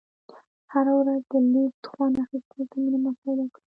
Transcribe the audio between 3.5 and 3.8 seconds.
کړه.